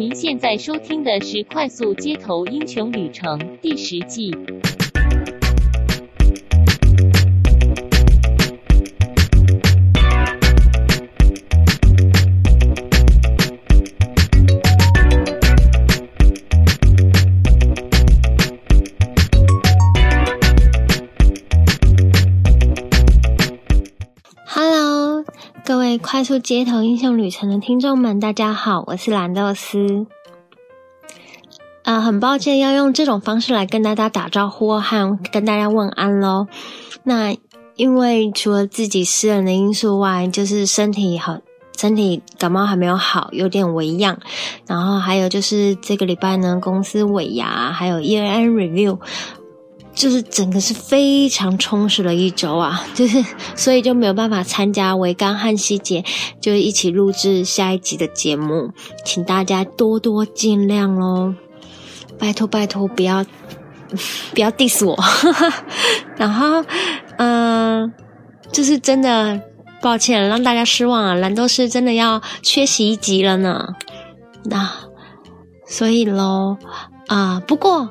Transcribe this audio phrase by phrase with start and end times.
[0.00, 4.30] 您现在收听的是《快速街头英雄旅程》第十季。
[26.22, 30.06] 快速街头英雄旅程的听众们，大家好，我是蓝豆丝。
[31.82, 36.46] 呃，很抱歉要用这种方式来跟大家打招呼和跟大家问安喽。
[37.02, 37.34] 那
[37.74, 41.38] 因为除了自己私人的因素外，就是身体好，
[41.76, 44.16] 身体感冒还没有好，有点微恙。
[44.68, 49.00] 然后还有就是这个礼拜呢，公司尾牙还有 year end review。
[49.94, 53.22] 就是整个是非常充实的一周啊， 就是
[53.54, 56.02] 所以就没有办法参加维刚和希姐
[56.40, 58.72] 就一起录制下一集的节目，
[59.04, 61.34] 请大家多多见谅喽，
[62.18, 63.24] 拜托拜托不要
[64.34, 64.98] 不要 diss 我，
[66.16, 66.64] 然后
[67.18, 67.92] 嗯、
[68.50, 69.40] 就是真的
[69.82, 73.74] 抱歉让大家失望啊，蓝豆丝真的要缺席一集了呢，
[74.44, 74.70] 那
[75.66, 76.56] 所以喽
[77.08, 77.90] 啊、不过。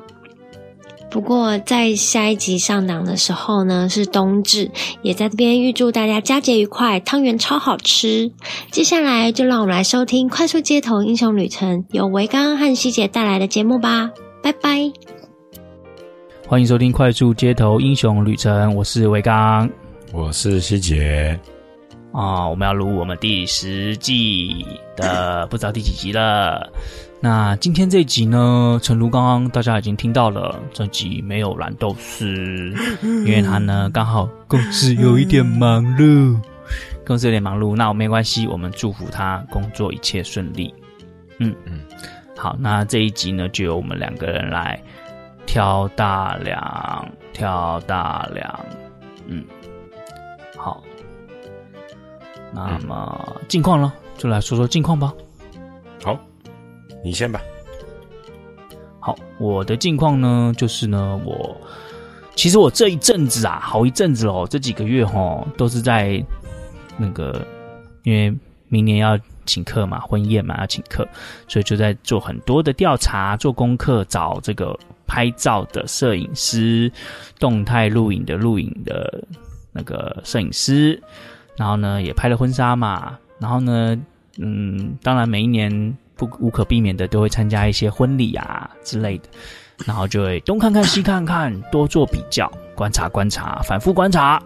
[1.12, 4.70] 不过，在下一集上档的时候呢，是冬至，
[5.02, 8.32] 也在这边预祝大家佳节愉快，汤圆超好吃。
[8.70, 14.10] 接下来就让我们来收听《快速街头英雄旅程》，由维刚和希姐带来的节目吧，
[14.42, 14.90] 拜拜。
[16.46, 19.68] 欢迎收听《快速街头英雄旅程》，我是维刚，
[20.14, 21.38] 我是希姐。
[22.12, 24.64] 啊，我们要录我们第十季
[24.96, 26.72] 的，不知道第几集了。
[27.24, 32.26] 那今天这一集呢，诚如刚刚大家已经听到了，这集没有蓝豆丝，
[33.00, 36.36] 因为他呢刚好公司有一点忙碌，
[37.06, 40.74] 公司有点忙碌，那我没关系，我们祝福他工作一切顺利。
[41.38, 41.78] 嗯嗯，
[42.36, 44.82] 好，那这一集呢就由我们两个人来
[45.46, 48.66] 挑大梁，挑大梁。
[49.28, 49.44] 嗯，
[50.56, 50.82] 好，
[52.52, 55.14] 那么近况呢，就来说说近况吧。
[56.02, 56.18] 好。
[57.04, 57.40] 你先吧。
[59.00, 61.56] 好，我的近况呢，就是呢，我
[62.36, 66.24] 其实我这一阵子啊，好一阵子哦，这几个月哦，都是在
[66.96, 67.44] 那个，
[68.04, 68.32] 因为
[68.68, 71.06] 明年要请客嘛，婚宴嘛要请客，
[71.48, 76.90] 所以就在做很多的调查、做功课，找这个拍照的摄影师、
[77.40, 79.24] 动态录影的录影的
[79.72, 81.02] 那个摄影师，
[81.56, 84.00] 然后呢，也拍了婚纱嘛，然后呢，
[84.38, 85.98] 嗯，当然每一年。
[86.16, 89.24] 不无可避免的都会参加一些婚礼啊之类的，
[89.86, 94.42] 然后就会东看看西看看，多做比较，观察观察，反复观察。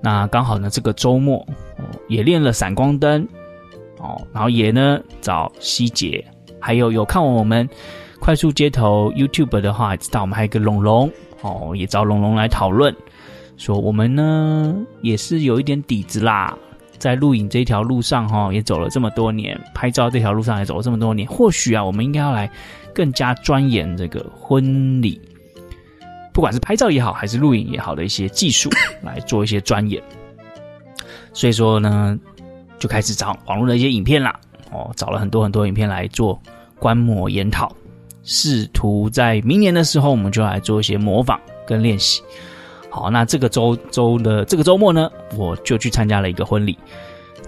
[0.00, 1.46] 那刚好呢，这个周末
[2.08, 3.26] 也练了闪光灯
[3.98, 6.24] 哦，然后也呢找希姐，
[6.60, 7.68] 还有有看我们
[8.18, 12.94] 快速街头 YouTube 的话，知道我们还有一个龙龙哦，也找龙龙来讨论，
[13.56, 16.56] 说我们呢也是有一点底子啦。
[17.02, 21.26] 在录影这条路上，哈，也走了这么多年；拍照这条路上也走了这么多年。
[21.26, 22.48] 或许啊，我们应该要来
[22.94, 25.20] 更加钻研这个婚礼，
[26.32, 28.70] 不管是拍照也好，还是录影也好的一些技术，
[29.02, 30.00] 来做一些钻研。
[31.32, 32.16] 所以说呢，
[32.78, 34.38] 就开始找网络的一些影片啦，
[34.70, 36.40] 哦，找了很多很多影片来做
[36.78, 37.74] 观摩研讨，
[38.22, 42.22] 试图在明年的时候，我们就来做一些模仿跟练习。
[42.94, 46.76] 好，那这个周周的这个周末呢，我就去参加了一个婚礼，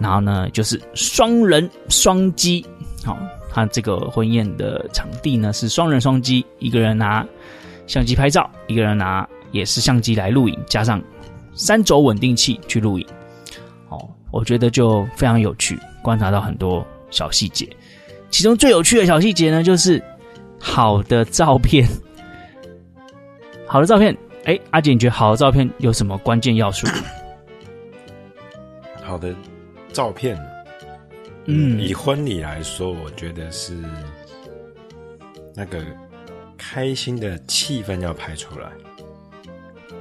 [0.00, 2.64] 然后呢，就是双人双机。
[3.04, 3.18] 好，
[3.50, 7.22] 他这个婚宴的场地呢是双人双机，一个人拿
[7.86, 10.98] 相机拍照，一个人拿也是相机来录影，加上
[11.52, 13.06] 三轴稳定器去录影。
[13.90, 17.68] 哦，我觉得就非常有趣，观察到很多小细节。
[18.30, 20.02] 其中最有趣的小细节呢，就是
[20.58, 21.86] 好的照片，
[23.66, 24.16] 好的照片。
[24.44, 26.86] 哎，阿姐，你觉得好的照片有什么关键要素？
[29.02, 29.34] 好的
[29.92, 30.38] 照片，
[31.46, 33.74] 嗯，以婚礼来说，我觉得是
[35.54, 35.82] 那个
[36.58, 38.68] 开心的气氛要拍出来。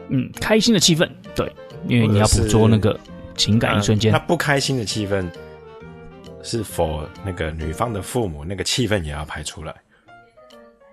[0.10, 1.50] 嗯，开心的气氛，对，
[1.88, 3.00] 因为你要捕捉那个
[3.36, 4.12] 情感一瞬间。
[4.12, 5.26] 那不开心的气氛，
[6.42, 9.74] 是否那个女方的父母那个气氛也要拍出来？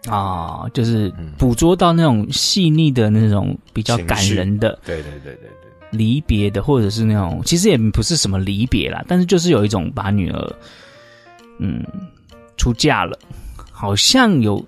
[0.09, 5.51] 啊，就是捕捉到那种细腻的那种比较感人的，对对对对对，
[5.91, 10.57] 离别的，或者是那种其实也不是什么离别啦，但是就是有一种把女儿，
[11.59, 11.85] 嗯，
[12.57, 13.19] 出嫁了，
[13.71, 14.65] 好像有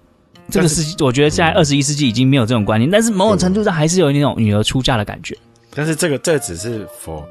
[0.51, 5.35] 这个世纪，我觉得在二十一世纪已经没有这种观念，但是某种程度上还是有那种女儿出嫁的感觉。
[5.75, 7.25] 但是这个这只是 for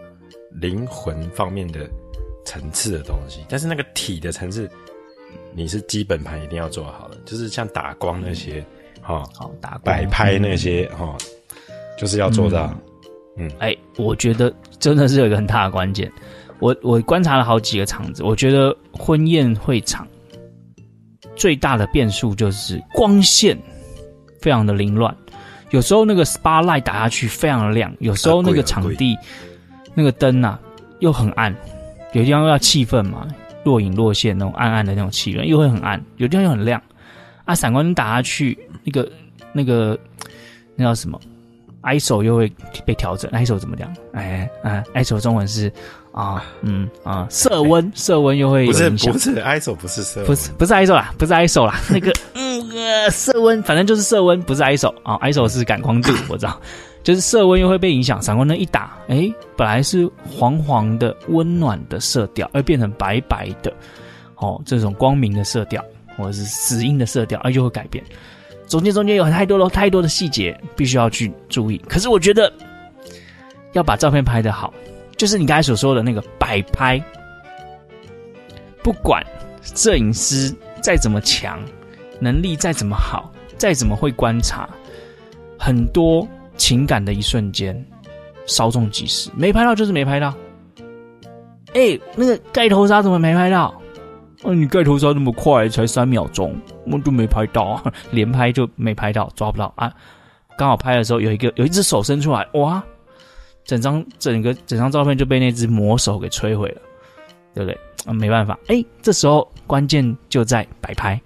[0.59, 1.87] 灵魂方面的
[2.45, 4.67] 层次的东西，但是那个体的层次。
[5.53, 8.63] 你是基本盘一定要做好了，就是像打光那些，
[9.01, 12.73] 哈、嗯，好打光摆拍那些，哈、嗯，就是要做到。
[13.37, 16.11] 嗯，哎、欸，我觉得真的是有一个很大的关键。
[16.59, 20.07] 我我观察了好几个场子，我觉得婚宴会场
[21.35, 23.57] 最大的变数就是光线
[24.39, 25.15] 非常的凌乱，
[25.71, 29.17] 有时候那个 spotlight 打下去非常的亮，有时候那个场地
[29.95, 30.59] 那个灯啊
[30.99, 31.55] 又很暗，
[32.13, 33.27] 有地方要气氛嘛，
[33.63, 36.81] 若隐若现那种暗暗的那种气氛，又会很暗，有地方又很亮
[37.45, 39.11] 啊，闪光灯打下去，那个
[39.53, 39.97] 那个
[40.75, 41.19] 那叫什么
[41.83, 42.51] ？ISO 又会
[42.85, 43.93] 被调整，ISO 怎么讲？
[44.13, 45.71] 哎哎，ISO 中文是。
[46.13, 56.61] 啊，嗯啊，色温色温又会不是不是 ISO 不是色温，不是不是 ISO 啦，不是 ISO 啦，那个嗯呃色温，反正就是色温，不是 ISO 啊，ISO 是感光度，我知道，
[57.03, 63.73] 就是色温又会被影响，闪光灯一打，哎、本来是黄黄的温暖的色调，而变成白白的，
[64.35, 65.83] 哦，这种光明的色调
[66.17, 68.03] 或者是死硬的色调，而就会改变，
[68.67, 72.51] 中间中间有太多的太多的细节必须要去注意，可是我觉得
[73.73, 74.73] 要把照片拍得好。
[75.17, 76.99] 就是你刚才所说的那个摆拍，
[78.81, 79.23] 不管
[79.61, 80.51] 摄影师
[80.81, 81.59] 再怎么强，
[82.19, 84.67] 能力再怎么好，再怎么会观察，
[85.59, 86.27] 很多
[86.61, 87.75] 情感的一瞬间，
[88.45, 90.31] 稍纵即逝，没拍到就是没拍到。
[91.73, 93.73] 哎、那个盖头纱怎么没拍到？
[94.43, 96.55] 哦、啊，你盖头纱那么快，才三秒钟，
[96.85, 99.91] 我就没拍到， 连拍就没拍到，抓不到啊！
[100.55, 102.83] 刚好拍的时候，有一个有一只手伸出来，哇！
[103.65, 106.81] 整张整个整张照片就被那只魔手给摧毁了，
[107.55, 107.79] 对不对？
[108.05, 111.19] 啊，没办法，哎，这时候关键就在摆拍。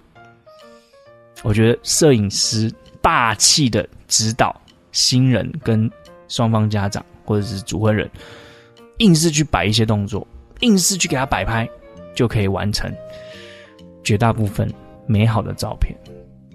[1.42, 2.72] 我觉得摄影师
[3.02, 4.58] 霸气的指导
[4.96, 5.90] 新人跟
[6.26, 8.10] 双方家长或者是主婚人，
[8.96, 10.26] 硬是去摆一些动作，
[10.60, 11.68] 硬是去给他摆拍，
[12.14, 12.90] 就可以完成
[14.02, 14.72] 绝大部分
[15.06, 15.94] 美好的照片。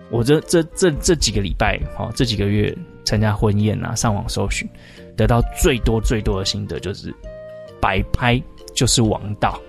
[0.10, 4.68] 我这这这这几个礼拜，哈，这几个月参加婚宴啊，上网搜寻。
[5.16, 7.14] 得到最多最多的心得就是，
[7.80, 8.42] 摆拍
[8.74, 9.62] 就是王道。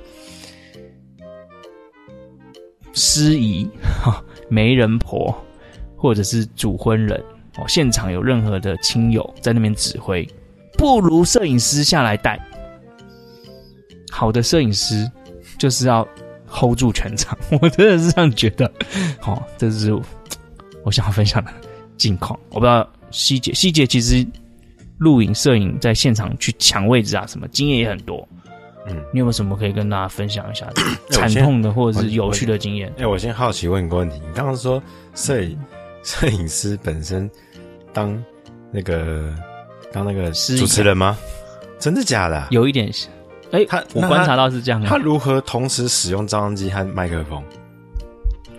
[2.94, 3.68] 司仪、
[4.48, 5.34] 媒人婆，
[5.94, 7.22] 或者是主婚人
[7.58, 10.28] 哦，现场有任何的亲友在那边指挥，
[10.78, 12.38] 不如摄影师下来带。
[14.10, 15.10] 好的摄影师
[15.58, 16.06] 就是要
[16.46, 18.70] hold 住全场， 我真的是这样觉得。
[19.20, 19.92] 好，这是
[20.84, 21.50] 我想要分享的
[21.96, 22.38] 近况。
[22.50, 24.26] 我不知道希姐，希姐其实。
[24.98, 28.28] 录影、摄影，在现场去抢位置啊，什么经验也很多。
[28.86, 30.64] 嗯，你有没有什么可以跟大家分享一下
[31.10, 32.88] 惨痛的或者是有趣的经验？
[32.90, 34.80] 哎、欸，我先好奇问一个问题：你刚刚说
[35.12, 35.58] 摄影
[36.04, 37.30] 摄影师本身
[37.92, 38.22] 当
[38.70, 39.32] 那个
[39.92, 41.16] 当那个主持人吗？
[41.78, 42.48] 真的假的、啊？
[42.50, 42.88] 有一点，
[43.50, 44.88] 哎、欸，他我观察到是这样的。
[44.88, 47.42] 他如何同时使用照相机和麦克风？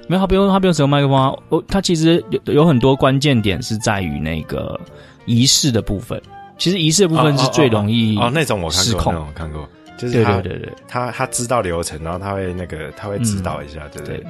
[0.07, 1.33] 没有，他不用，他不用使用麦克风啊。
[1.49, 4.79] 哦，他其实有有很多关键点是在于那个
[5.25, 6.21] 仪式的部分。
[6.57, 9.67] 其实仪式的部分是最容易哦，那种我看过，那种我看过，
[9.97, 14.23] 就是他对对对对，他他知道流程，然后他会那个他会指导一下，对不对？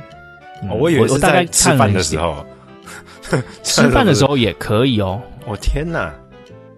[0.79, 2.45] 我以为是在吃饭的时候，
[3.63, 5.21] 吃饭的时候也可以哦。
[5.45, 6.13] 我天哪！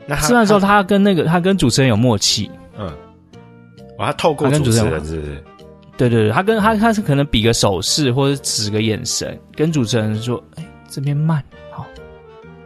[0.08, 2.92] 那吃饭的时候他跟那个他跟主持人有默契，嗯，
[3.98, 5.44] 我他透过主持人是不是？
[5.98, 11.86] 对对对，他跟他他是可能比个手势或者指个眼神，跟主持人说：“哎，这边慢。”好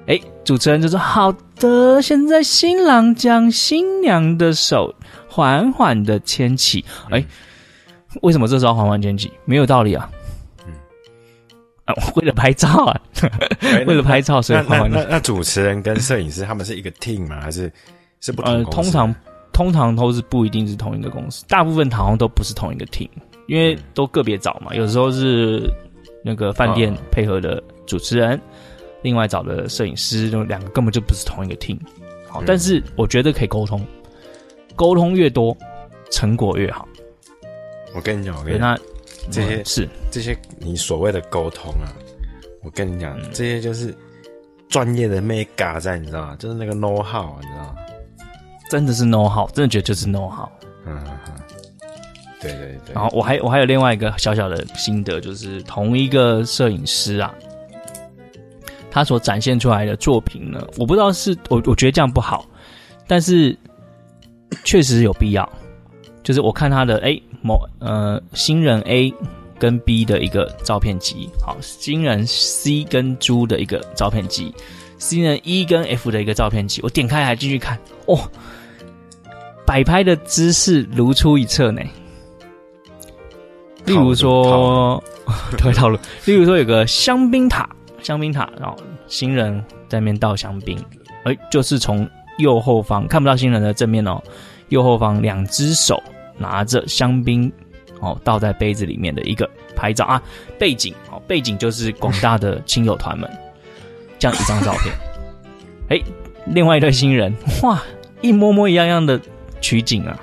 [0.08, 4.93] 哎，主持人就说：“好的，现在新郎将新娘的手
[5.27, 6.84] 缓缓的牵起。
[7.12, 7.25] 哎、嗯，
[8.24, 9.31] 为什么这时候缓缓牵起？
[9.46, 10.10] 没有道理啊。
[12.15, 13.01] 为了拍照啊，
[13.88, 14.89] 为了拍照，所以缓缓。
[14.91, 17.39] 那那主持人跟摄影师他们是一个 team 吗？
[17.41, 17.72] 还是
[18.22, 18.41] 是不？
[18.43, 19.13] 呃，通常
[19.51, 23.10] 通常都是不一定是同一个公司，大部分好像都不是同一个 team，
[23.48, 24.74] 因为都个别找嘛。
[24.74, 25.69] 有时候是
[26.24, 28.38] 那个饭店配合的主持人。
[28.38, 28.41] 哦”
[29.01, 31.79] 另外找的摄影师，就两个根本就不是同一个 team，
[32.27, 33.81] 好，但是我觉得可以沟通，
[34.75, 35.55] 沟通越多，
[36.12, 36.86] 成果越好。
[37.96, 38.81] 我跟你讲，我跟你讲，那
[39.31, 41.93] 这些是这些你所谓的沟通啊，
[42.63, 43.95] 我跟你讲，嗯、这些就是
[44.67, 46.35] 专业的 mega 在，你知道吗？
[46.39, 47.75] 就是那个 know how，你知道吗？
[48.69, 50.47] 真的是 know how，真的觉得就是 know how。
[50.85, 51.33] 嗯嗯，
[52.39, 52.93] 对对对。
[52.93, 57.33] 然后我还我还有另外一个小小的心得，就是同一个摄影师啊。
[58.91, 62.43] 他所展现出来的作品呢，我不知道是我我觉得这样不好，
[63.05, 63.55] 但是
[64.63, 65.47] 确实有必要。
[66.29, 69.12] 就是我看他的哎某呃新人 A
[69.57, 74.53] 跟 B 的一个照片集，好，新人 C 跟猪的一个照片集，
[75.00, 78.15] 新人 E 跟 F 的一个照片集，我点开来继续看，哦，
[79.65, 81.81] 摆拍的姿势如出一辙呢。
[83.86, 85.03] 例如说，
[85.57, 85.98] 特别 套路。
[86.25, 87.67] 例如说，有个香槟塔，
[88.03, 90.77] 香槟塔，然后新人在那边倒香槟，
[91.24, 92.07] 哎，就是从
[92.38, 94.21] 右后方看不到新人的正面哦，
[94.67, 96.00] 右后方两只手
[96.39, 97.51] 拿着香槟
[98.00, 100.22] 哦，倒在杯子里面的一个拍照啊，
[100.58, 103.29] 背景哦，背景就是广大的亲友团们，
[104.17, 104.96] 这样一张照片。
[105.89, 106.01] 哎，
[106.46, 107.84] 另外一对新人， 哇，
[108.22, 109.19] 一模模一样样的
[109.60, 110.19] 取景啊，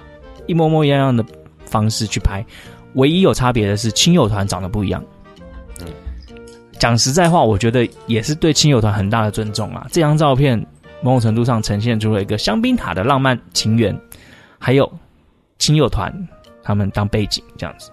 [0.46, 1.24] 一模模一样样的
[1.64, 2.44] 方式去拍。
[2.94, 5.04] 唯一有差别的是，亲友团长得不一样。
[5.80, 5.86] 嗯，
[6.78, 9.86] 讲实在话，我觉得也是对亲友团很大的尊重啊。
[9.90, 10.58] 这张照片
[11.02, 13.94] 某种程度上呈现出了一个香槟塔的浪漫情缘，
[14.58, 14.90] 还有
[15.58, 16.12] 亲友团
[16.62, 17.90] 他们当背景这样子。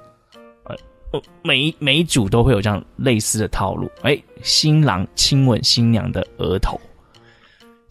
[0.63, 3.89] 呃，每一每一组都会有这样类似的套路。
[4.01, 6.79] 哎，新郎亲吻新娘的额头。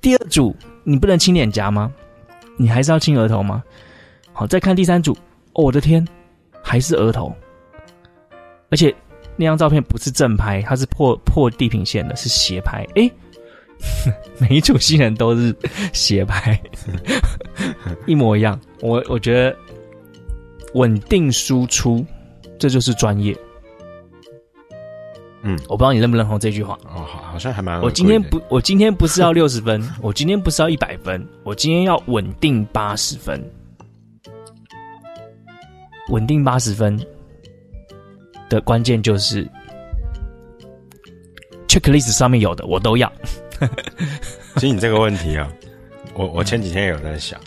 [0.01, 1.93] 第二组，你不能亲脸颊吗？
[2.57, 3.63] 你还是要亲额头吗？
[4.33, 5.17] 好，再看第三组。
[5.53, 6.07] 我的天！
[6.65, 7.35] 还是额头，
[8.71, 8.95] 而且
[9.37, 12.87] 那张照片不是正拍，它是破破地平线的，是斜拍。
[12.95, 13.11] 哎，
[14.39, 15.55] 每一组新人都是
[15.93, 16.61] 斜拍，
[18.07, 18.59] 一模一样。
[18.81, 19.57] 我我觉得
[20.75, 22.05] 稳定输出，
[22.59, 23.37] 这就是专业。
[25.45, 26.79] 嗯，我不知道你认不认同这句话。
[26.85, 27.81] 哦，好，好像还蛮。
[27.83, 33.43] 我今天不，我今天不是要六十分， 我今天不是要一百分，我今天要稳定八十分。
[36.11, 37.01] 稳定八十分
[38.49, 39.49] 的关键就是
[41.69, 43.11] checklist 上面有的我都要。
[44.57, 45.53] 其实你这个问题啊，
[46.15, 47.41] 我我前几天也有在想，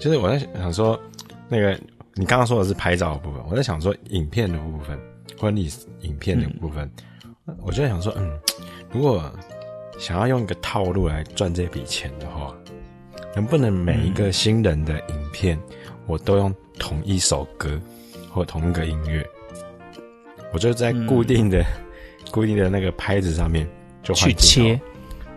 [0.00, 0.98] 就是我在想说，
[1.48, 1.78] 那个
[2.14, 4.98] 你刚刚说的是拍照的部分，我在想说影片的部分，
[5.38, 5.70] 婚礼
[6.00, 6.90] 影片的部分，
[7.46, 8.38] 嗯、我就在想说，嗯，
[8.90, 9.32] 如果
[9.98, 12.54] 想要用一个套路来赚这笔钱的话，
[13.34, 15.58] 能不能每一个新人的影片
[16.06, 17.80] 我都用同一首歌？
[18.30, 19.26] 或同一个音乐，
[20.52, 21.66] 我就在固定的、嗯、
[22.30, 23.66] 固定的那个拍子上面
[24.02, 24.78] 就去切，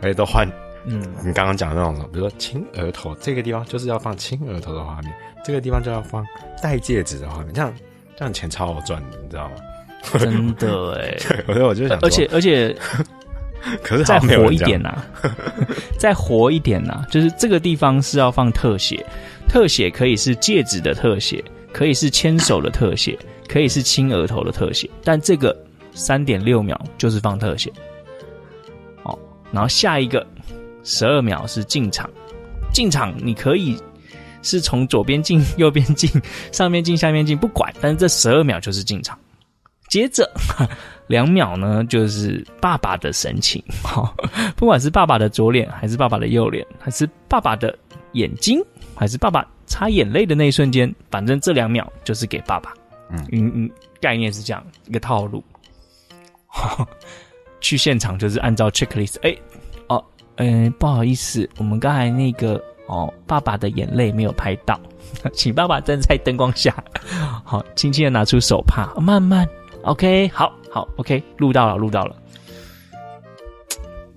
[0.02, 0.48] 而且都换。
[0.86, 5.14] 嗯，你刚刚讲的那种，比如说亲额头这个地方就是要放亲额头的画面，
[5.46, 6.26] 这个地方就要放
[6.62, 7.74] 戴戒指的画面，这样
[8.18, 9.56] 这样钱超好赚的，你知道吗？
[10.20, 11.16] 真的哎，
[11.46, 12.76] 对，所以我就想，而且而且，
[13.84, 15.06] 可是再活一点呐、啊，
[16.00, 19.06] 再活一点呐、啊，就是这个地方是要放特写，
[19.48, 21.44] 特写可以是戒指的特写。
[21.74, 23.18] 可以是牵手的特写，
[23.48, 25.56] 可以是亲额头的特写，但这个
[25.94, 27.74] 三点六秒就是放特写，哦，
[29.52, 30.26] 然后下一个
[30.84, 32.10] 十二秒是进场，
[32.74, 33.78] 进场你可以
[34.42, 36.10] 是从左边进、右边进、
[36.52, 39.18] 上面进、下面进， 不管，但是这十二秒就是进场。
[39.90, 40.32] 接着
[41.08, 47.78] 两秒呢，就是爸爸的神情，好、哦，不管是爸爸的左脸，还是爸爸的右脸，还是爸爸的
[48.14, 48.64] 眼睛，
[48.96, 49.46] 还是爸爸。
[49.68, 52.74] 擦眼泪的那一瞬间，反正这两秒就是给爸爸。
[53.10, 55.42] 嗯嗯，概念是这样一个套路。
[57.62, 59.42] 去现场就是按照 checklist，哎、欸，
[59.88, 60.04] 哦，
[60.36, 64.78] 嗯、欸，不好意思，我们刚才那个哦，爸爸的眼泪没有拍到，
[65.32, 66.84] 请爸爸站在灯光下，
[67.46, 69.48] 好，轻轻的拿出手帕，慢慢
[69.84, 72.16] ，OK，好好，OK，录到了，录到了，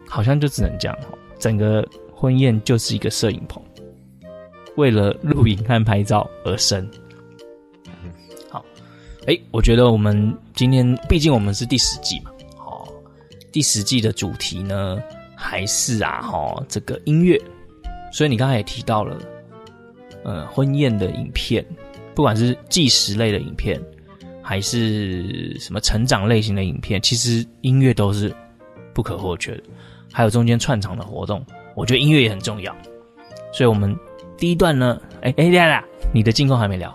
[0.09, 0.99] 好像就只能这样，
[1.39, 3.63] 整个婚宴就是一个摄影棚。
[4.77, 6.85] 为了录影和拍照而生。
[8.51, 8.65] 好，
[9.25, 12.34] 哎，我觉得我们今天毕竟我们是第十季嘛，哦，
[13.55, 15.01] 第十季的主题呢
[15.37, 17.41] 还是啊，哦，这个音乐。
[18.13, 19.17] 所以你刚才也提到了，
[20.25, 21.65] 呃，婚宴的影片，
[22.17, 23.81] 不管是纪实类的影片，
[24.43, 28.35] 还是什么成长类型的影片，其实音乐都是
[28.93, 29.63] 不可或缺的。
[30.13, 31.47] 还有中间串场的活动，
[31.77, 32.75] 我觉得音乐也很重要。
[33.53, 33.97] 所以，我们。
[34.37, 35.83] 第一段呢，哎哎，亮亮，
[36.13, 36.93] 你的近况还没聊。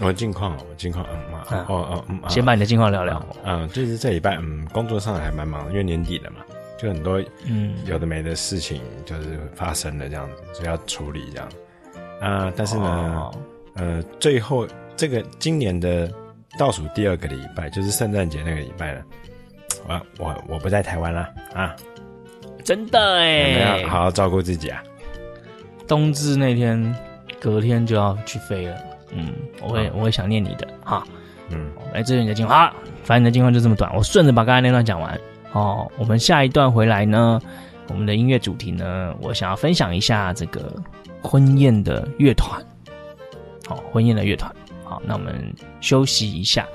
[0.00, 3.24] 我近况，我近况，嗯嘛，哦哦嗯，先把你的近况聊聊。
[3.44, 6.38] 嗯，就是这礼拜，嗯，工作上还蛮忙，因为年底了嘛，
[6.78, 11.48] 就很多嗯有的没的事情就是发生了这样子，所以要处理这样。
[12.20, 13.34] 啊，但是呢，哦、
[13.74, 16.10] 呃，最后这个今年的
[16.58, 19.02] 倒数第二个礼拜，就是圣诞节那个礼拜了，
[19.86, 21.74] 我我我不在台湾了啊，
[22.64, 24.82] 真的哎，要好好照顾自己啊。
[25.86, 26.94] 冬至那天，
[27.38, 28.76] 隔天就要去飞了。
[29.12, 31.04] 嗯，我会、哦、我会想念你的哈。
[31.50, 35.20] 嗯，来这是你的近况，好，反正你的近况就这么短，我顺着把刚才那段讲完。
[35.52, 37.40] 哦，我们下一段回来呢，
[37.88, 40.74] 我们的音乐主题呢，我想要分享一下这个
[41.22, 42.60] 婚宴的乐团。
[43.66, 44.52] 好、哦，婚宴的乐团。
[44.84, 45.34] 好，那我们
[45.80, 46.66] 休息一下。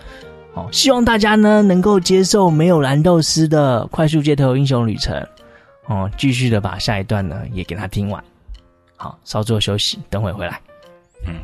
[0.53, 5.27] 好、哦，希望大家呢能够接受没有蓝豆丝的快速街头英雄旅程。
[5.87, 8.23] 哦，继续的把下一段呢也给他听完。
[8.95, 10.61] 好，稍作休息，等会回来。
[11.25, 11.35] 嗯。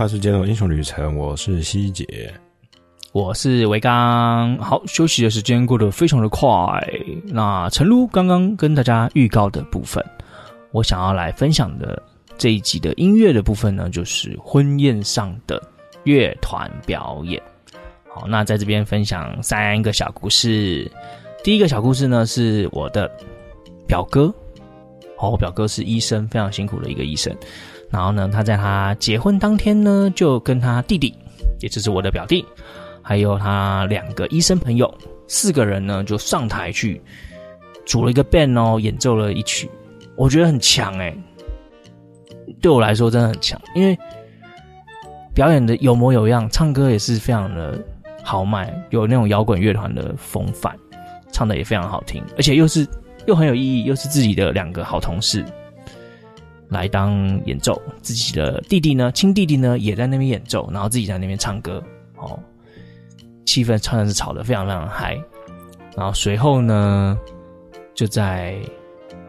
[0.00, 1.14] 快速街头英雄旅程。
[1.14, 2.32] 我是希姐，
[3.12, 4.56] 我是维刚。
[4.56, 6.50] 好，休息的时间过得非常的快。
[7.26, 10.02] 那诚如刚刚跟大家预告的部分，
[10.72, 12.02] 我想要来分享的
[12.38, 15.62] 这一集的音乐的部分呢，就是婚宴上的
[16.04, 17.38] 乐团表演。
[18.08, 20.90] 好，那在这边分享三个小故事。
[21.44, 23.06] 第一个小故事呢，是我的
[23.86, 24.34] 表哥。
[25.18, 27.36] 哦，我表哥是医生，非常辛苦的一个医生。
[27.90, 31.12] 然后呢，他在他结婚当天呢，就跟他弟弟，
[31.60, 32.44] 也就是我的表弟，
[33.02, 34.92] 还有他两个医生朋友，
[35.26, 37.02] 四个人呢就上台去
[37.84, 39.68] 组了一个 band 哦，演奏了一曲，
[40.14, 41.16] 我觉得很强诶，
[42.60, 43.98] 对我来说真的很强，因为
[45.34, 47.76] 表演的有模有样，唱歌也是非常的
[48.22, 50.76] 豪迈，有那种摇滚乐团的风范，
[51.32, 52.86] 唱的也非常好听，而且又是
[53.26, 55.44] 又很有意义，又是自己的两个好同事。
[56.70, 57.12] 来当
[57.46, 61.82] 演奏，自己的弟弟呢，亲弟弟呢也在那边演奏，然后自己在那边唱歌，
[62.16, 62.38] 哦，
[63.44, 65.20] 气氛唱的是吵得非常非常嗨。
[65.96, 67.18] 然后随后呢，
[67.92, 68.56] 就在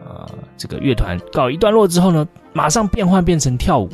[0.06, 0.24] 呃
[0.56, 3.88] 这个乐团告一段落之后呢，马上变换变成跳舞，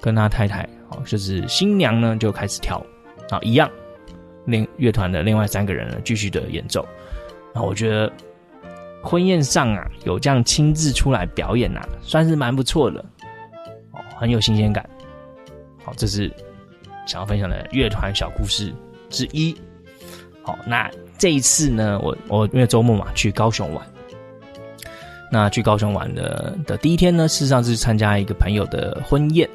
[0.00, 2.86] 跟他太太哦，就是新娘呢就开始跳舞，
[3.30, 3.70] 然后一样，
[4.44, 6.86] 另乐团的另外三个人呢继续的演奏，
[7.54, 8.12] 然后我觉得。
[9.02, 13.04] 婚宴上啊，有这样亲自出来表演啊，算是蛮不错的
[13.92, 14.88] 哦，很有新鲜感。
[15.82, 16.30] 好，这是
[17.06, 18.72] 想要分享的乐团小故事
[19.08, 19.56] 之一。
[20.42, 23.86] 好，那这一次呢，我我因为周末嘛，去高雄玩。
[25.32, 29.48] 那去高雄玩的的第一天呢，事实上是参加一个朋友的婚宴，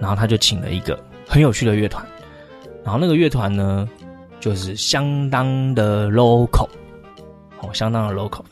[0.00, 0.98] 然后他就请了一个
[1.28, 2.04] 很有趣的乐团，
[2.82, 3.86] 然后那个乐团呢，
[4.40, 6.66] 就是相当的 local，
[7.60, 8.42] 哦，相当的 local。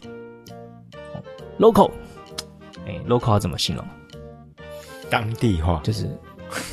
[1.58, 1.90] local，
[2.86, 3.84] 哎、欸，local 要怎么形容？
[5.10, 6.08] 当地化，就是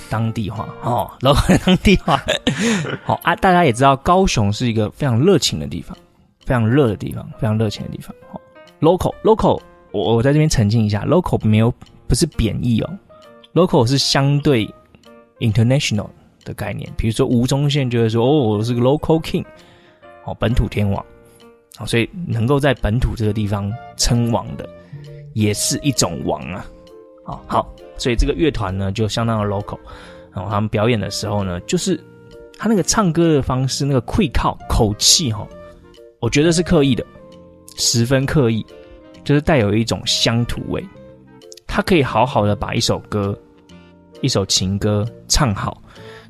[0.09, 2.21] 当地化哦，local 当地化。
[3.03, 5.97] 好啊，大家也知道，高雄是一个非常热情的地方，
[6.45, 8.13] 非常热的地方，非常热情的地方。
[8.31, 8.39] 好
[8.81, 11.73] ，local，local，我我在这边澄清一下，local 没有
[12.07, 12.99] 不是贬义哦
[13.53, 14.69] ，local 是相对
[15.39, 16.07] international
[16.43, 16.91] 的概念。
[16.97, 19.45] 比如说吴宗宪就会说，哦，我是个 local king，
[20.25, 21.05] 哦，本土天王。
[21.77, 24.65] 好，所以能够在本土这个地方称王的，
[25.33, 26.65] 也是一种王啊。
[27.25, 29.77] 好，好，所以这个乐团呢就相当的 local。
[30.33, 32.01] 然后他们表演的时候呢，就是
[32.57, 35.45] 他那个唱歌的方式，那个溃靠口气哈，
[36.19, 37.05] 我觉得是刻意的，
[37.77, 38.65] 十分刻意，
[39.25, 40.81] 就是带有一种乡土味。
[41.67, 43.37] 他可以好好的把一首歌，
[44.21, 45.81] 一首情歌唱好，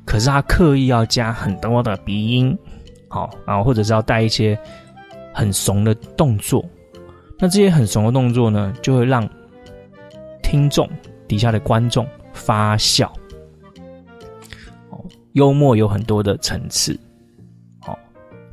[0.04, 2.58] 可是他刻意要加很多的鼻音，
[3.08, 4.58] 好，然后或者是要带一些。
[5.36, 6.64] 很怂的动作，
[7.38, 9.28] 那这些很怂的动作呢，就会让
[10.42, 10.88] 听众
[11.28, 13.12] 底下的观众发笑。
[15.32, 16.98] 幽默有很多的层次，
[17.86, 17.94] 哦，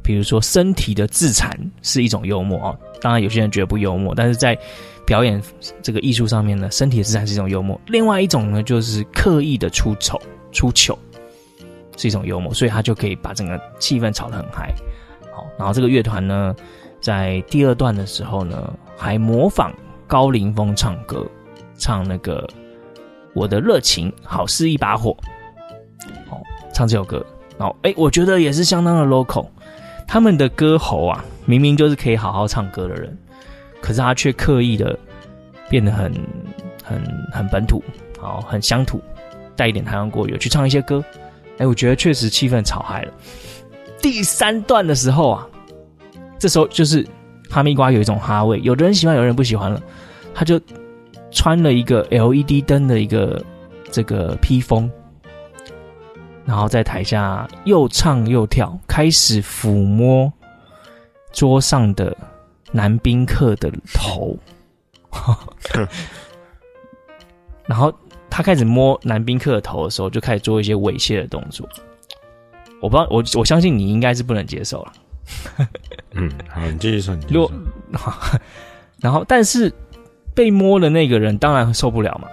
[0.03, 4.57] 比如说身体的自残是一种幽默哦，当然有些人觉得不幽默，但是在
[5.05, 5.41] 表演
[5.81, 7.79] 这个艺术上面呢，身体的自残是一种幽默。
[7.87, 10.99] 另外一种呢，就是刻意的出丑、出糗
[11.95, 14.75] 是一种幽默，所以他就可以把整个气氛炒得很嗨。
[15.35, 16.55] 好，然后这个乐团呢，
[17.01, 19.73] 在第二段的时候呢，还模仿
[20.07, 21.25] 高凌风唱歌，
[21.77, 22.47] 唱那个
[23.33, 25.11] 《我的热情好似一把火》，
[26.31, 26.41] 哦，
[26.73, 27.25] 唱这首歌，
[27.57, 29.47] 然后哎，我觉得也是相当的 local。
[30.05, 33.17] 他们的歌喉啊，明明就是可以好好唱歌的人，
[33.81, 34.99] 可是他却刻意的
[35.69, 36.13] 变得很、
[36.83, 37.81] 很、很本土，
[38.19, 39.01] 好，很乡土，
[39.55, 41.03] 带一点台湾国语去唱一些歌，
[41.57, 43.13] 哎，我觉得确实气氛炒嗨了。
[44.03, 45.47] 第三段的时候啊，
[46.37, 47.07] 这时候就是
[47.49, 49.81] 哈密瓜有一种哈味，有的人喜欢，有的人不喜欢了。
[50.35, 50.59] 他就
[51.31, 53.41] 穿了一个 LED 灯的一个
[53.89, 54.91] 这个披风，
[56.43, 60.31] 然后在台下又唱又跳，开始抚摸
[61.31, 62.15] 桌上的
[62.73, 64.37] 男宾客的头，
[67.65, 67.93] 然后
[68.29, 71.65] 他开始摸男宾客的头的时候，就开始做一些猥亵的动作。
[72.83, 74.93] 我不知道，我我相信你应该是不能接受了。
[76.11, 77.15] 嗯，好，你继续说。
[77.15, 77.49] 你继续说。
[78.99, 79.71] 然后，但是
[80.35, 82.27] 被摸的那个人当然受不了嘛。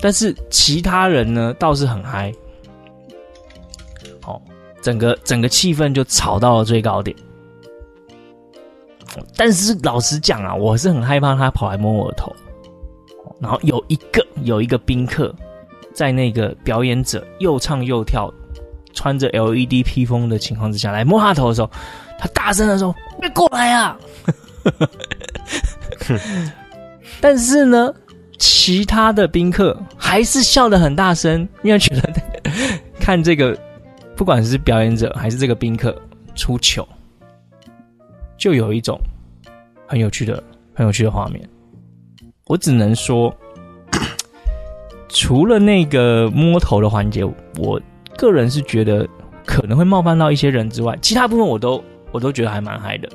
[0.00, 2.32] 但是其他人呢，倒是很嗨。
[4.20, 4.42] 好，
[4.82, 7.16] 整个整个气氛就吵到了最高点。
[9.36, 12.34] 但是老实讲啊，我是很害怕他跑来摸我的头。
[13.38, 15.32] 然后有一个有一个宾客，
[15.94, 18.28] 在那个表演者又唱又跳。
[18.92, 21.70] 穿着 LED 披风的情况之下来摸他头的时候，
[22.18, 23.98] 他大声的说：“别过来啊！”
[27.20, 27.92] 但是呢，
[28.38, 32.12] 其他的宾客还是笑得很大声，因为觉得
[32.98, 33.56] 看这个，
[34.16, 35.96] 不管是表演者还是这个宾客
[36.34, 36.86] 出糗，
[38.36, 38.98] 就有一种
[39.86, 40.42] 很有趣的、
[40.74, 41.48] 很有趣的画面。
[42.46, 43.34] 我只能说，
[45.08, 47.24] 除了那个摸头的环节，
[47.56, 47.80] 我
[48.16, 49.08] 个人是觉得
[49.44, 53.08] 可能会冒犯到一些人之外，其他部分我都我都觉得还蛮嗨的。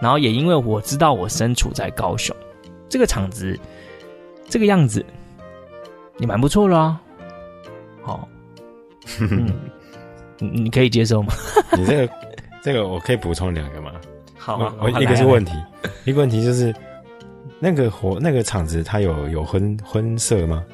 [0.00, 2.34] 然后也因为我知道我身处在高雄，
[2.88, 3.58] 这个场子
[4.48, 5.04] 这个样子
[6.18, 7.00] 也蛮不错的啊。
[8.02, 8.26] 好，
[9.20, 9.52] 嗯，
[10.38, 11.34] 你可以接受吗？
[11.76, 12.12] 你这个
[12.62, 13.92] 这个我可以补充两个吗？
[14.38, 15.52] 好，我，我一个是问题，
[16.06, 16.74] 一个问题就是
[17.58, 20.64] 那个活那个场子它有有婚婚色吗？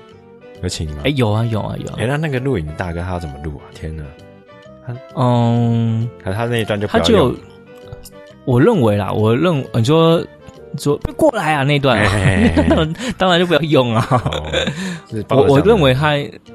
[0.63, 1.03] 有请吗？
[1.05, 1.93] 哎，有啊有啊有。
[1.97, 3.65] 哎，那那个录影大哥他要怎么录啊？
[3.75, 4.03] 天哪！
[4.87, 7.35] 他嗯，可他那一段就他就。
[8.45, 10.25] 我认为啦，我认你说
[10.79, 12.01] 说过来啊那段，
[12.69, 14.07] 当然 当然就不要用啊。
[14.11, 16.13] 哦、我我认为他，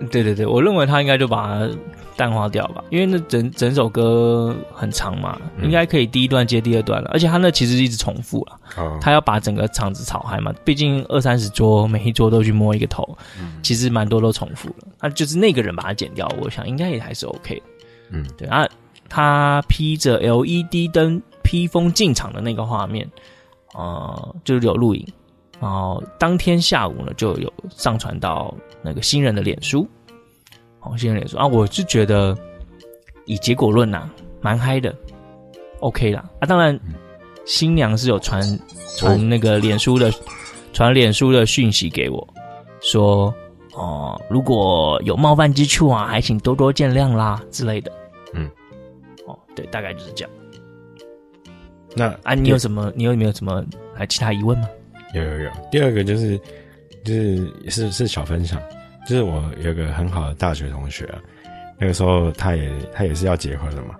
[0.09, 1.69] 对对对，我认为他应该就把它
[2.15, 17.63] 淡化掉吧，因为那整整首歌很长嘛，嗯、应该可以第一段接第二段了，而且他那其实一直重复了，哦、他要把整个场子炒嗨嘛，毕竟二三十桌，每一桌都去摸一个头，嗯、其实蛮多都重复了，那就是那个人把它剪掉，我想应该也还是 OK 的。
[18.11, 18.67] 嗯，对啊，
[19.09, 21.21] 他披着 LED 灯。
[21.43, 23.05] 披风进场的那个画面，
[23.73, 25.05] 呃，就是有录影，
[25.59, 29.85] 然后当天下午呢就有上传到那个新人的脸书，
[30.81, 32.37] 哦，新人脸书啊，我是觉得
[33.25, 34.95] 以结果论呐、啊，蛮嗨的
[35.79, 36.77] ，OK 啦啊，当然
[37.45, 38.41] 新娘是有传
[38.97, 40.11] 传那个脸书的
[40.73, 42.27] 传脸书的讯息给我，
[42.81, 43.33] 说
[43.73, 47.91] 哦、呃，如果有冒犯之处啊，还请多多见谅啦之类的，
[48.33, 48.49] 嗯，
[49.27, 50.31] 哦，对，大概就是这样。
[51.93, 52.91] 那啊，你有什么？
[52.95, 53.63] 你有没有什么
[53.93, 54.69] 还其他疑问吗？
[55.13, 55.51] 有有有。
[55.69, 56.39] 第二个就是，
[57.03, 58.57] 就是是是小分享，
[59.07, 61.19] 就是我有个很好的大学同学啊，
[61.77, 63.95] 那个时候他也他也是要结婚了嘛，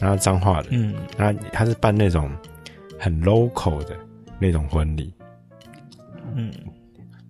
[0.00, 2.30] 然后彰化的，嗯，他他是办那种
[2.98, 3.96] 很 local 的
[4.38, 5.12] 那种婚礼，
[6.34, 6.52] 嗯，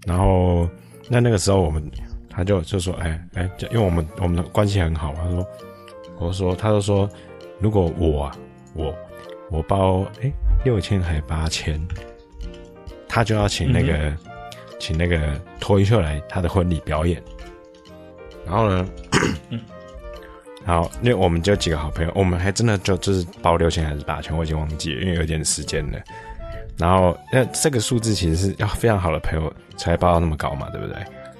[0.06, 0.68] 然后
[1.08, 1.82] 那那个时候我们
[2.28, 5.46] 他就就说，哎哎，就因为我们我们的关系很好，他说，
[6.18, 7.08] 我说他就说，
[7.60, 8.36] 如果我啊
[8.74, 8.94] 我。
[9.48, 10.32] 我包哎
[10.64, 11.80] 六千还八千，
[13.06, 14.12] 他就要请那个、
[14.78, 17.22] 请那个脱衣秀来他的婚礼表演，
[18.44, 18.88] 然后呢，
[19.50, 19.60] 嗯、
[20.64, 25.98] 然后因为我们就几个好朋友，我们还真的就就是包六千还是八千，我已经忘记了，因为有点时间了。
[26.78, 30.96] 然后那这个数字其实是要非常好的朋友才包到那么高嘛，对不对？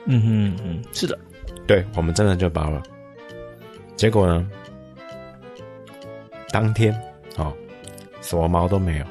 [0.07, 1.19] 嗯哼嗯，是的，
[1.67, 2.83] 对，我们真的就包了。
[3.97, 4.49] 结果呢，
[6.51, 6.95] 当天
[7.37, 7.53] 哦。
[8.23, 9.05] 什么毛都没有，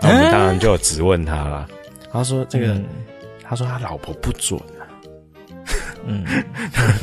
[0.00, 1.68] 我们当然就质问他了。
[2.10, 2.84] 他说：“这个，嗯、
[3.48, 4.84] 他说他老婆不准啊。”
[6.06, 6.24] 嗯，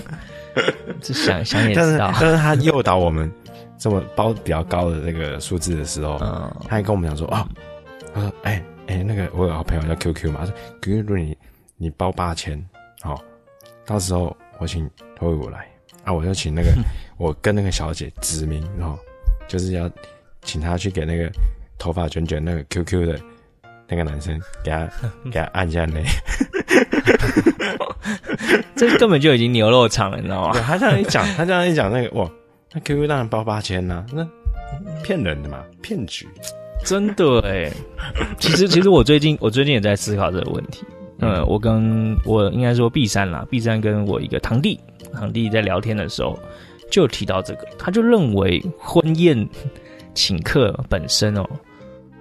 [1.02, 3.32] 这想想也知道，但是但是他诱导我们
[3.78, 7.50] 这么包比较高的这个数字的时候，嗯、他还跟我们讲说：“啊、哦，
[8.14, 11.38] 他说，哎、欸、哎、欸，那个我有个好朋友叫 QQ 嘛，他说 QQ 如果你
[11.78, 12.64] 你包八千，
[13.02, 13.22] 好，
[13.86, 15.68] 到时候我请脱衣舞来
[16.04, 16.72] 啊，我就请那个
[17.18, 18.98] 我跟那个小姐指名，然后
[19.48, 19.90] 就是要。”
[20.46, 21.28] 请他去给那个
[21.80, 23.20] 头发卷卷、那个 QQ 的
[23.88, 24.90] 那个男生，给他
[25.32, 26.02] 给他按下那，
[28.76, 30.54] 这根本就已经牛肉场了，你知道吗？
[30.54, 32.30] 对，他这样一讲，他这样一讲，那个哇，
[32.74, 34.28] 那 QQ 当然包八千呐，那
[35.04, 36.28] 骗人的嘛，骗局，
[36.84, 37.72] 真的哎。
[38.40, 40.84] 其实其实我最近我最近也在思考这个问题。
[41.20, 44.80] 嗯，我跟我应该说 B 三啦，B 三跟我一个堂弟
[45.14, 46.38] 堂弟在聊天的时候
[46.92, 49.48] 就提到这个，他就认为婚宴。
[50.18, 51.46] 请客本身哦，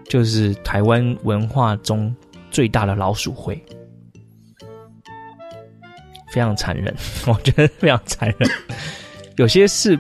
[0.09, 2.15] 就是台湾文化中
[2.51, 3.61] 最大的老鼠会，
[6.31, 6.95] 非常残忍，
[7.27, 8.51] 我觉得非常残忍。
[9.37, 9.99] 有些事，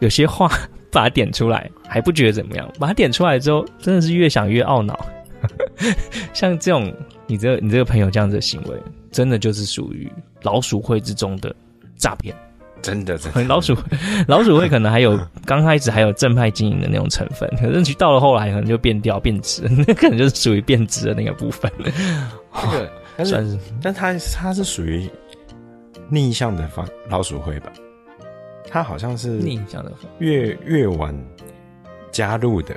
[0.00, 0.48] 有些话，
[0.92, 4.98] 把它点出来还不觉得怎么样，把它点出来之后，真的是越想越懊恼。
[6.32, 6.92] 像这种
[7.26, 8.76] 你这你这个朋友这样子的行为，
[9.10, 10.10] 真的就是属于
[10.42, 11.54] 老鼠会之中的
[11.96, 12.34] 诈骗。
[12.82, 13.76] 真的，真的老鼠，
[14.28, 21.70] 老鼠会可能还有 刚开始还有正派经营的那种成分，可是到了后来可能就变调变质， 那可能就是属于变质的那个部分。
[21.78, 25.10] 这个，但是，但它它是属于
[26.08, 27.72] 逆向的方老鼠会吧？
[28.70, 31.14] 它好像是逆向的，越越晚
[32.12, 32.76] 加入的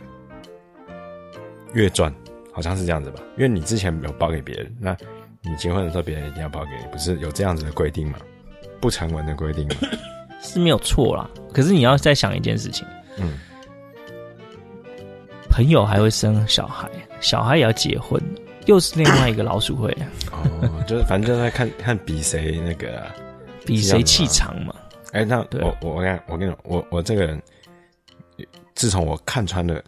[1.74, 2.14] 越赚，
[2.52, 3.20] 好像是这样子吧？
[3.38, 4.98] 因为你之前没有包给别人，那
[5.42, 8.18] 你结婚的时候别人一定要包给你，不是有这样子的规定吗？
[8.80, 9.68] 不成文的规定
[10.42, 12.88] 是没有错啦，可是你要再想一件事情，
[13.18, 13.38] 嗯，
[15.50, 16.90] 朋友还会生小孩，
[17.20, 18.22] 小孩也要结婚，
[18.66, 19.92] 又是另外一个老鼠会。
[20.32, 23.16] 哦，就是反正就在看看比谁那个、啊，
[23.66, 24.74] 比谁气场嘛。
[25.12, 25.62] 哎、欸，那对。
[25.62, 27.42] 我我我跟我跟你讲，我我这个人，
[28.76, 29.84] 自从我看穿了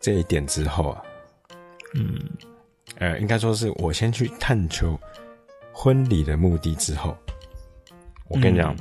[0.00, 1.02] 这一点之后啊，
[1.94, 2.18] 嗯，
[2.98, 4.98] 呃，应该说是我先去探求
[5.72, 7.16] 婚礼的目的之后，
[8.32, 8.78] 我跟你讲，嗯、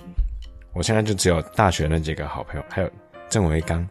[0.73, 2.89] 我现在就只有大学那几个好朋友，还有
[3.29, 3.87] 郑维刚，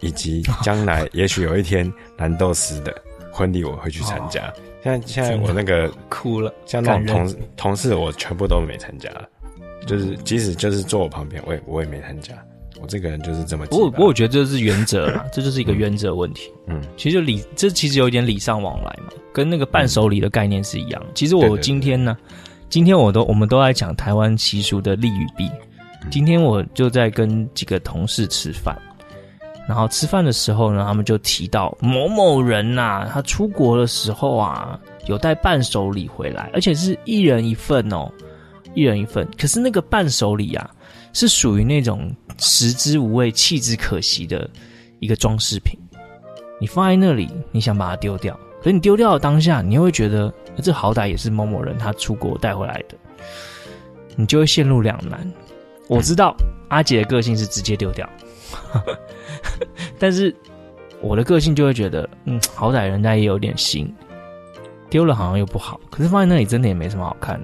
[0.00, 2.94] 以及 将来也许有一天蓝豆丝的
[3.32, 4.52] 婚礼我会去参加。
[4.82, 9.28] 现在现在我那个哭了，像那种同同事，我全部都没参加了。
[9.86, 12.34] 就是，即使就是坐我旁边，我也我也没参加。
[12.80, 13.66] 我这个人就是这么。
[13.66, 16.50] 不过，不过我觉得这是原则啦， 这就是一个原则问题。
[16.66, 21.02] 嗯，其实就礼，这其实有一点礼尚往来嘛，跟那个伴手礼的概念是一样。
[21.14, 22.16] 其实我今天呢，
[22.70, 25.50] 今天我都我们都在讲台湾习俗的利与弊。
[26.08, 28.80] 今天我就在跟几个同事吃饭，
[29.68, 38.08] 然后吃饭的时候呢，他们就提到某某人呐，他出国的时候啊，有带伴手礼回来，而且是一人一份哦。
[38.72, 40.70] 一人一份，可是那个伴手礼啊，
[41.12, 44.48] 是属于那种食之无味、弃之可惜的
[45.00, 45.76] 一个装饰品。
[46.60, 52.96] 你放在那里，你想把它丢掉，可是你丢掉的当下，你又会觉得这好歹也是某某人他出国带回来的，
[54.16, 55.20] 你就会陷入两难。
[55.88, 56.36] 我知道
[56.68, 58.08] 阿杰的个性是直接丢掉，
[59.98, 60.34] 但是
[61.00, 63.92] 我的个性就会觉得，嗯，好歹人家也有点心，
[64.88, 67.40] 丢了好像又不好，可是放在那里真的也没什么好看。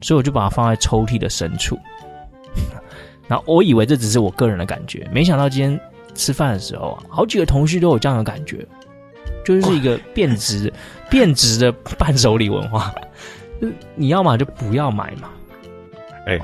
[0.00, 1.76] 所以我就把它放在抽屉的深处，
[3.26, 5.80] 然后我以为这只是我个人的感觉，没想到今天
[6.14, 8.64] 吃饭的时候啊，好几个同事都有这样的感觉，
[9.56, 10.70] 就是一个变质、
[11.08, 12.94] 变质的伴手礼文化。
[13.94, 15.30] 你要买就不要买嘛。
[16.26, 16.42] 哎、欸，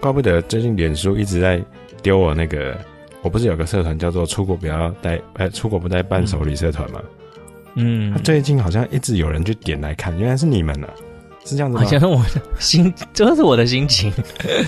[0.00, 1.62] 怪不得最近脸书一直在
[2.02, 2.74] 丢我那个，
[3.20, 7.02] 我不是有个社团叫做“出国不要带”哎，“出国不带伴手礼”社团吗？
[7.74, 10.94] 嗯，他最近好像一直有人去点来看，原来是你们呢、啊。
[11.46, 11.84] 是这样子吗？
[11.84, 14.12] 好像我的心，这是我的心情。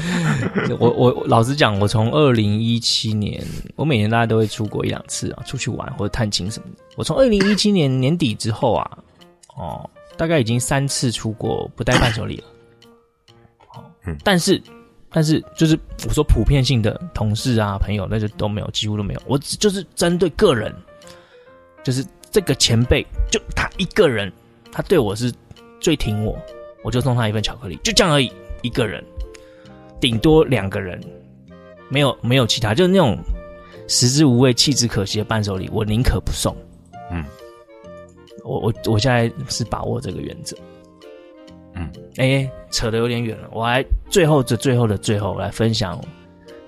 [0.78, 6.84] 我我老实讲，我从二零一七年，我每年大家都会出国一两次啊，出去玩或者探亲什么的。
[6.96, 8.98] 我从二零一七年年底之后啊，
[9.56, 12.44] 哦，大概已经三次出国不带伴手礼了。
[13.74, 14.62] 哦，嗯，但是
[15.10, 19.22] 但是就是我说普遍性的同事啊朋友，那就都没有，几乎都没有。
[19.26, 20.72] 我只就是针对个人，
[21.82, 24.32] 就是这个前辈，就他一个人，
[24.70, 25.32] 他对我是
[25.80, 26.38] 最挺我。
[26.82, 29.04] 我就送他一份巧克力，就这样而已，一个人，
[30.00, 31.00] 顶多两个人，
[31.88, 33.18] 没有没有其他，就是那种
[33.86, 36.54] 食之无味、弃之可惜的伴手礼，我宁可不送。
[37.10, 37.24] 嗯，
[38.44, 40.56] 我我我现在是把握这个原则。
[41.74, 46.00] 嗯，哎、欸，扯得有点远了，我还最后的最后的最后来分享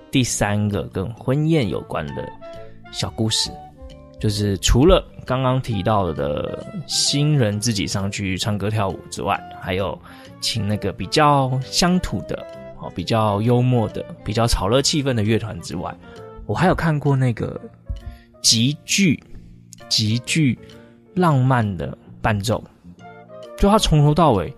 [0.09, 2.27] 第三个跟婚宴有关的
[2.91, 3.51] 小故事，
[4.21, 5.05] 就是除了。
[5.23, 9.97] 刚刚提到的新人自己上去唱歌跳舞之外，还有
[10.41, 12.35] 请那个比较乡土的、
[12.79, 15.95] 哦比较幽默的、比较炒热气氛的乐团之外，
[16.47, 17.61] 我还有看过那个
[18.41, 19.23] 极具
[19.87, 20.57] 极具
[21.13, 22.61] 浪漫的伴奏，
[23.57, 24.51] 就他从头到尾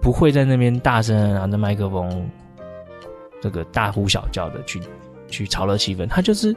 [0.00, 2.30] 不会在那边大声拿着麦克风，
[3.42, 4.80] 这个大呼小叫的去
[5.28, 6.54] 去炒热气氛，他就是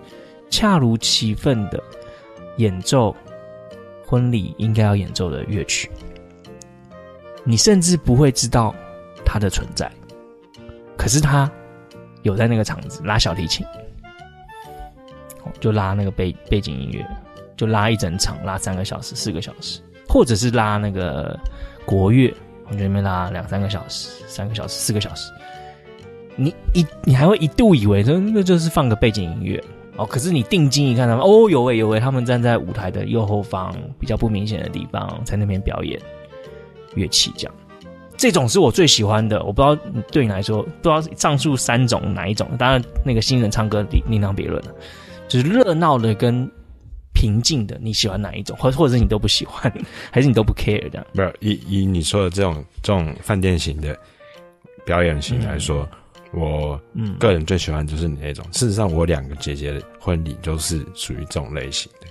[0.50, 1.82] 恰如其分的。
[2.58, 3.16] 演奏
[4.04, 5.92] 婚礼应该要演奏的乐曲，
[7.44, 8.74] 你甚至不会知道
[9.24, 9.88] 它的存在，
[10.98, 11.48] 可是他
[12.24, 13.64] 有在那个场子拉小提琴，
[15.60, 17.08] 就拉那个背背景音乐，
[17.56, 19.80] 就拉一整场，拉三个小时、四个小时，
[20.10, 21.40] 或者是拉那个
[21.86, 22.34] 国乐，
[22.70, 25.32] 我觉得那边拉两三个小时、三个小时、四个小时，
[26.36, 29.64] 你一你还会一度以为说那就是放个背景音乐。
[29.98, 36.00] 哦，可是你定睛一看，他们哦，有喂有喂，他们站在舞台的右后方比较不明显的地方，在那边表演
[36.94, 37.54] 乐器，这样，
[38.16, 39.44] 这种是我最喜欢的。
[39.44, 39.76] 我不知道
[40.12, 42.48] 对你来说，不知道上述三种哪一种？
[42.60, 44.72] 当然，那个新人唱歌另另当别论了。
[45.28, 46.48] 就是热闹的跟
[47.14, 48.56] 平静的，你喜欢哪一种？
[48.58, 49.74] 或 或者是你都不喜欢，
[50.12, 51.06] 还是你都不 care 这样？
[51.14, 53.98] 不是，以以你说的这种这种饭店型的
[54.86, 55.90] 表演型来说。
[55.92, 55.98] 嗯
[56.38, 56.80] 我
[57.20, 58.46] 个人最喜欢就是你那种。
[58.48, 62.08] 嗯、事实上，我两个姐姐的婚礼都是属于这种类型的，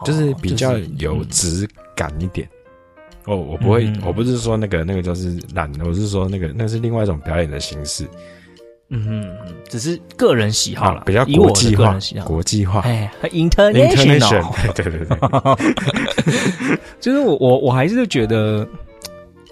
[0.00, 2.48] 哦、就是比较有质感一点。
[3.24, 8.06] 哦，我不会，嗯、我不是说那个那个就是懒的，我是说那个那是另外一种表演的形式。
[8.94, 18.68] 嗯哼，只是个人喜好了，啊，比较国际化，国际化，哎，international，对对对， 就是我我我还是觉得，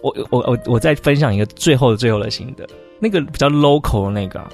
[0.03, 2.67] 我我我我再分享一个最后的最后的心得。
[2.99, 4.47] 那个比较 local 的那个，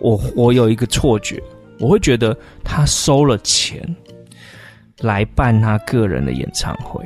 [0.00, 1.42] 我我有一个错觉，
[1.78, 3.82] 我会觉得他收了钱
[5.00, 7.04] 来办他个人的演唱会。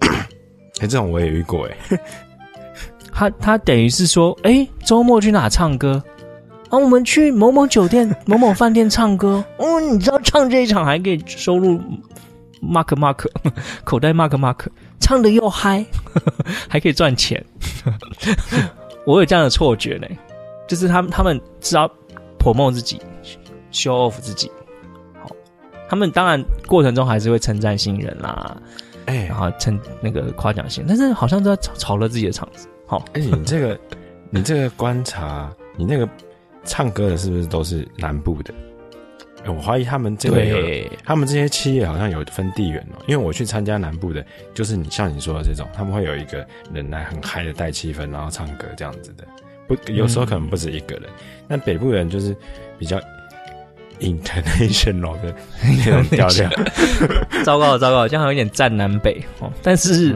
[0.00, 0.08] 哎、
[0.80, 1.98] 欸，这种我也遇过哎。
[3.12, 6.02] 他他等于是说，哎、欸，周末去哪唱歌？
[6.68, 9.44] 啊，我们去某某酒店、某某饭店唱歌。
[9.58, 11.80] 哦， 你知道唱这一场还可以收入
[12.64, 13.26] mark mark
[13.84, 14.66] 口袋 mark mark，
[15.00, 15.84] 唱的又嗨，
[16.68, 17.44] 还可以赚钱。
[19.06, 20.08] 我有这样的错觉呢，
[20.66, 21.90] 就是他们他们知道
[22.38, 23.00] promote 自己
[23.70, 24.50] ，show off 自己。
[25.22, 25.28] 好，
[25.88, 28.56] 他们当然过程中还是会称赞新人啦，
[29.06, 32.66] 哎、欸，然后称那个夸奖新人，但是好像都在炒炒了自己的场子。
[32.86, 33.78] 好，哎、欸，你这个
[34.30, 36.08] 你这个观察，你那个
[36.64, 38.54] 唱歌的是不是都是南部的？
[39.44, 43.02] 欸、我怀疑他们这个，对他们这些企业好像有分地缘哦。
[43.06, 49.24] 因为我去参加南部的，就是你像你说的这种，他们会有一个人来很嗨的带气氛，然后唱歌这样子的。
[49.66, 51.04] 不，有时候可能不止一个人。
[51.46, 52.36] 那、嗯、北部人就是
[52.78, 52.98] 比较
[54.00, 56.50] international 的那种调调。
[57.44, 59.52] 糟糕了，糟糕了，这样还有点占南北哦。
[59.62, 60.14] 但是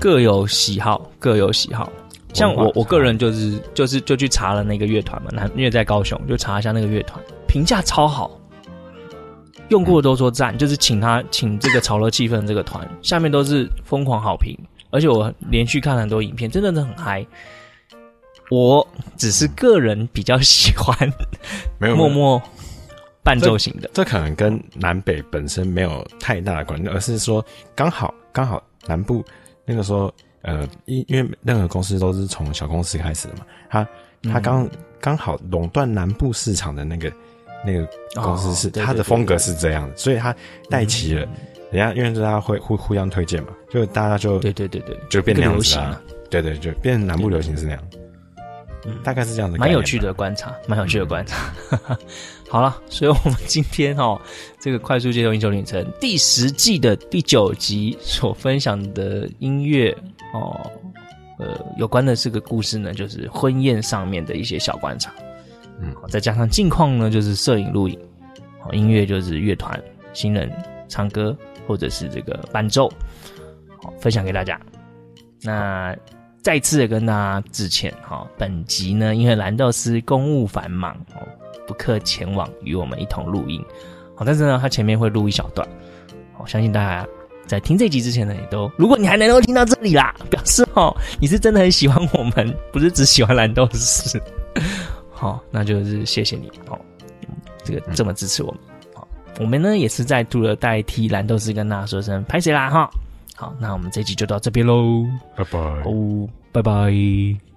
[0.00, 1.92] 各有喜好，各有喜好。
[2.34, 8.30] 像我，我个人就是就是就去查了那个乐团嘛，南因为在高雄，就查一下那个乐团，评价超好。
[9.72, 14.54] 用过的都说赞，就是请他请这个炒热气氛这个团，下面都是疯狂好评，
[14.90, 17.26] 而且我连续看了很多影片，真的是很嗨。
[18.50, 20.94] 我只是个人比较喜欢，
[21.78, 22.42] 没有默默
[23.22, 27.42] 伴奏型的这，这可能跟南北本身没有太大的关系，而是说
[27.74, 29.24] 刚好刚好南部
[29.64, 33.88] 那个时候，呃，因因为任何公司都是从小公司开始的嘛，他
[34.30, 34.68] 他刚
[35.00, 37.10] 刚好垄断南部市场的那个。
[37.64, 40.34] 那个公司是他的风格是这样，所以他
[40.68, 41.20] 带齐了，
[41.70, 47.82] 人家因为大家会互互相推荐嘛，就大家就对对对对，就变那样子啊，对对，就变南部流行是那样，
[48.86, 51.52] 嗯，大概是这样的，蛮有趣的观察，蛮有趣的观察。
[52.50, 54.20] 好了，所以我们今天哦，
[54.60, 59.90] 这个快速街头英雄旅程第十季的第九集所分享的音乐
[60.34, 60.70] 哦，
[61.38, 65.10] 呃，有关的这个故事呢，就是婚宴上面的一些小观察。
[66.08, 67.98] 再加上近况呢，就是摄影、录影，
[68.60, 69.80] 好，音乐就是乐团、
[70.12, 70.50] 新人
[70.88, 72.90] 唱歌，或者是这个伴奏，
[73.80, 74.60] 好，分享给大家。
[75.42, 75.96] 那
[76.42, 80.96] 再次的跟大家致歉，哈，本集呢，因为蓝豆丝公务繁忙，
[81.66, 83.64] 不克前往与我们一同录音，
[84.14, 85.66] 好，但是呢，他前面会录一小段，
[86.38, 87.08] 我，相信大家
[87.46, 94.20] 在听这集之前呢，也都，如果你还能够听到这里啦，表示哦，你是真的很喜欢我们，不是只喜欢蓝豆丝。
[95.22, 96.76] 好，那就是谢谢你哦，
[97.62, 98.60] 这个这么支持我们。
[98.92, 99.06] 好，
[99.38, 102.90] 我们呢也是在度了代替蓝豆丝跟大家说声拍谁啦哈。
[103.36, 105.06] 好，那我们这集就到这边喽，
[105.36, 107.51] 拜拜哦，拜拜。